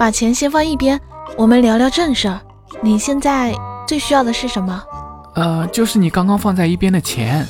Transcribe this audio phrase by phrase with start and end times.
[0.00, 0.98] 把钱先放一边
[1.36, 2.40] 我们聊聊正事儿。
[2.80, 3.54] 你现在
[3.86, 4.82] 最需要的是什么？
[5.34, 7.46] 呃就是你刚刚放在一边的钱。